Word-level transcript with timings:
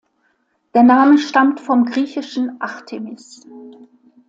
Der 0.73 0.81
Name 0.81 1.19
stammt 1.19 1.59
vom 1.59 1.85
griechischen 1.85 2.59
Artemis. 2.59 3.45